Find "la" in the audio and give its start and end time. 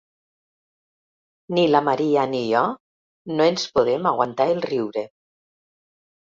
1.73-1.81